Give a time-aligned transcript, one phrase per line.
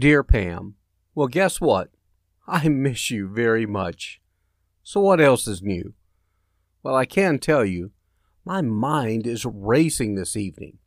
[0.00, 0.76] Dear Pam,
[1.14, 1.90] well, guess what?
[2.46, 4.18] I miss you very much.
[4.82, 5.92] So, what else is new?
[6.82, 7.90] Well, I can tell you,
[8.42, 10.78] my mind is racing this evening.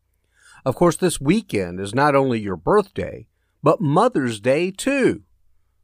[0.65, 3.27] Of course, this weekend is not only your birthday,
[3.61, 5.21] but Mother's Day, too.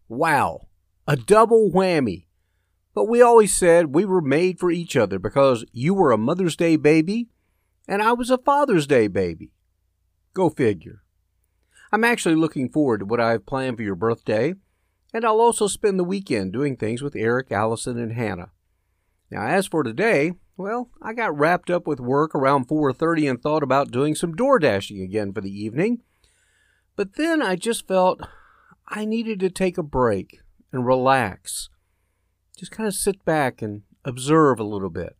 [0.08, 0.70] Wow,
[1.08, 2.26] a double whammy.
[2.95, 6.56] But we always said we were made for each other because you were a Mother's
[6.56, 7.30] Day baby
[7.88, 9.52] and I was a Father's Day baby.
[10.34, 11.04] Go figure.
[11.92, 14.54] I'm actually looking forward to what I have planned for your birthday,
[15.14, 18.52] and I'll also spend the weekend doing things with Eric, Allison, and Hannah.
[19.32, 23.64] Now, as for today, well, I got wrapped up with work around 4:30 and thought
[23.64, 26.02] about doing some door dashing again for the evening.
[26.95, 28.22] But then I just felt
[28.88, 31.70] I needed to take a break and relax.
[32.58, 35.16] Just kind of sit back and observe a little bit.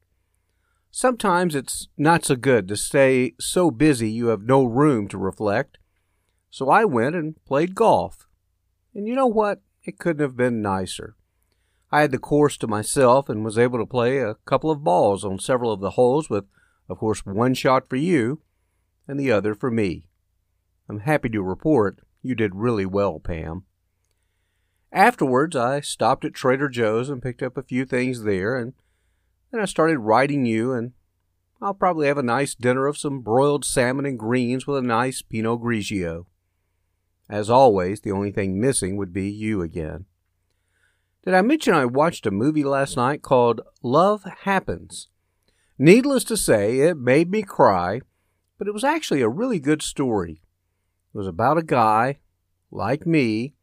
[0.92, 5.78] Sometimes it's not so good to stay so busy you have no room to reflect.
[6.50, 8.28] So I went and played golf.
[8.94, 9.61] And you know what?
[9.83, 11.16] It couldn't have been nicer.
[11.91, 15.25] I had the course to myself and was able to play a couple of balls
[15.25, 16.46] on several of the holes with,
[16.88, 18.41] of course, one shot for you
[19.07, 20.06] and the other for me.
[20.88, 23.63] I'm happy to report you did really well, Pam.
[24.91, 28.74] Afterwards, I stopped at Trader Joe's and picked up a few things there, and
[29.51, 30.94] then I started writing you, and
[31.62, 35.22] I'll probably have a nice dinner of some broiled salmon and greens with a nice
[35.22, 36.25] Pinot Grigio.
[37.29, 40.06] As always, the only thing missing would be you again.
[41.23, 45.09] Did I mention I watched a movie last night called Love Happens?
[45.78, 48.01] Needless to say, it made me cry,
[48.57, 50.41] but it was actually a really good story.
[51.13, 52.19] It was about a guy,
[52.72, 53.53] like me,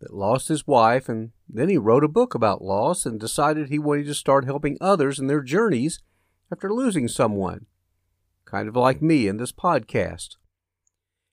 [0.00, 3.78] that lost his wife, and then he wrote a book about loss and decided he
[3.78, 6.00] wanted to start helping others in their journeys
[6.50, 7.66] after losing someone,
[8.44, 10.36] kind of like me in this podcast.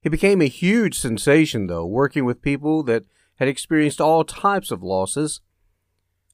[0.07, 3.03] He became a huge sensation, though, working with people that
[3.40, 5.41] had experienced all types of losses.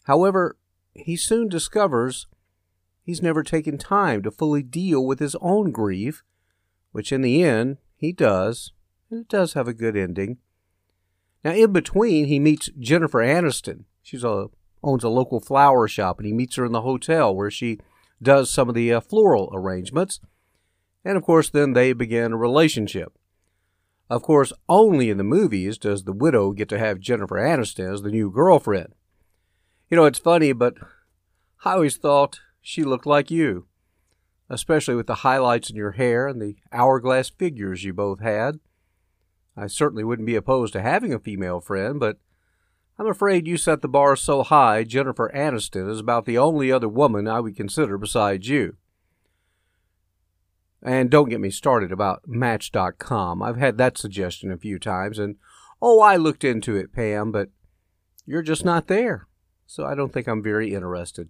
[0.03, 0.57] However,
[0.93, 2.27] he soon discovers
[3.01, 6.21] he's never taken time to fully deal with his own grief,
[6.91, 8.73] which in the end he does,
[9.09, 10.37] and it does have a good ending.
[11.43, 13.85] Now, in between, he meets Jennifer Aniston.
[14.03, 17.79] She owns a local flower shop, and he meets her in the hotel where she
[18.21, 20.19] does some of the uh, floral arrangements.
[21.03, 23.17] And of course, then they begin a relationship.
[24.09, 28.01] Of course, only in the movies does the widow get to have Jennifer Aniston as
[28.01, 28.93] the new girlfriend.
[29.89, 30.75] You know, it's funny, but
[31.63, 33.67] I always thought she looked like you,
[34.49, 38.59] especially with the highlights in your hair and the hourglass figures you both had.
[39.55, 42.17] I certainly wouldn't be opposed to having a female friend, but
[42.97, 46.89] I'm afraid you set the bar so high Jennifer Aniston is about the only other
[46.89, 48.77] woman I would consider besides you.
[50.83, 53.41] And don't get me started about Match.com.
[53.41, 55.37] I've had that suggestion a few times, and
[55.81, 57.49] oh, I looked into it, Pam, but
[58.25, 59.27] you're just not there,
[59.65, 61.29] so I don't think I'm very interested.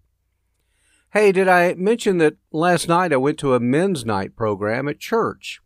[1.11, 4.99] Hey, did I mention that last night I went to a men's night program at
[4.99, 5.59] church?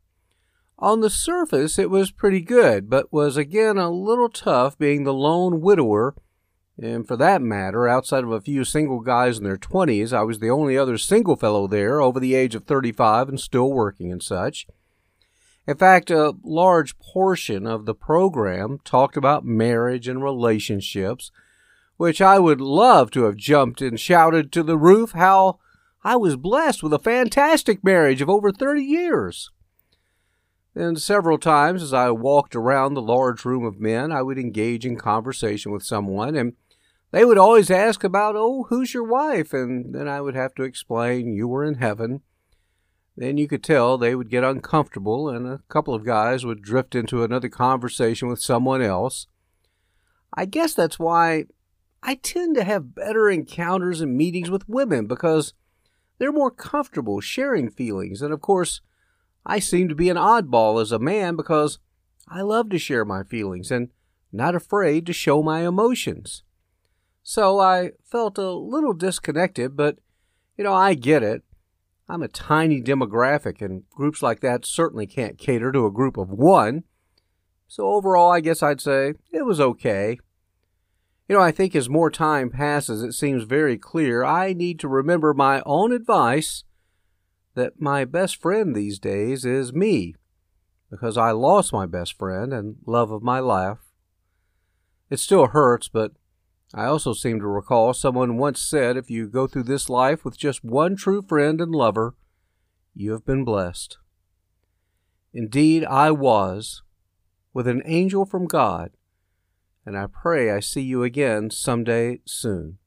[0.80, 5.14] On the surface, it was pretty good, but was again a little tough being the
[5.14, 6.16] lone widower.
[6.80, 10.40] And for that matter, outside of a few single guys in their 20s, I was
[10.40, 14.22] the only other single fellow there over the age of 35 and still working and
[14.22, 14.68] such.
[15.66, 21.32] In fact, a large portion of the program talked about marriage and relationships,
[21.98, 25.60] which I would love to have jumped and shouted to the roof how
[26.04, 29.50] I was blessed with a fantastic marriage of over 30 years.
[30.76, 34.86] And several times as I walked around the large room of men, I would engage
[34.86, 36.54] in conversation with someone, and
[37.12, 39.54] they would always ask about, oh, who's your wife?
[39.54, 42.22] And then I would have to explain you were in heaven.
[43.16, 46.94] Then you could tell they would get uncomfortable, and a couple of guys would drift
[46.94, 49.28] into another conversation with someone else.
[50.34, 51.46] I guess that's why
[52.04, 55.54] I tend to have better encounters and meetings with women because
[56.20, 58.22] they're more comfortable sharing feelings.
[58.22, 58.82] And of course,
[59.46, 61.80] I seem to be an oddball as a man because
[62.28, 63.90] I love to share my feelings and
[64.32, 66.44] not afraid to show my emotions.
[67.30, 69.98] So I felt a little disconnected, but
[70.58, 71.44] you know, I get it.
[72.08, 76.30] I'm a tiny demographic, and groups like that certainly can't cater to a group of
[76.30, 76.86] one.
[77.68, 80.20] So overall, I guess I'd say it was okay.
[81.28, 84.88] You know, I think as more time passes, it seems very clear I need to
[84.88, 86.64] remember my own advice
[87.56, 90.16] that my best friend these days is me,
[90.90, 93.80] because I lost my best friend and love of my life.
[95.10, 96.14] It still hurts, but
[96.74, 100.38] I also seem to recall someone once said if you go through this life with
[100.38, 102.16] just one true friend and lover,
[102.94, 103.98] you have been blessed.
[105.34, 106.82] Indeed, I was,
[107.54, 108.92] with an angel from God
[109.88, 112.78] and I pray I see you again someday soon.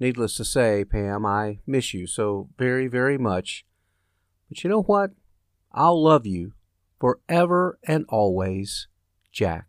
[0.00, 3.64] Needless to say, Pam, I miss you so very, very much.
[4.48, 5.12] But you know what?
[5.70, 6.54] I'll love you
[6.98, 8.88] forever and always,
[9.30, 9.67] Jack.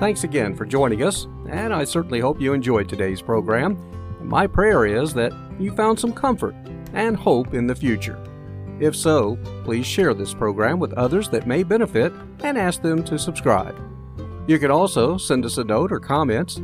[0.00, 3.78] Thanks again for joining us, and I certainly hope you enjoyed today's program.
[4.26, 6.54] My prayer is that you found some comfort
[6.94, 8.18] and hope in the future.
[8.80, 13.18] If so, please share this program with others that may benefit and ask them to
[13.18, 13.78] subscribe.
[14.48, 16.58] You can also send us a note or comments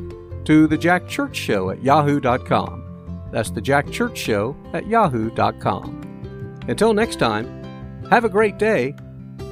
[0.47, 3.29] to the Jack Church Show at yahoo.com.
[3.33, 6.59] That's the Jack Church Show at yahoo.com.
[6.69, 7.63] Until next time,
[8.09, 8.95] have a great day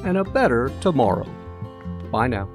[0.05, 1.29] and a better tomorrow.
[2.11, 2.49] Bye now.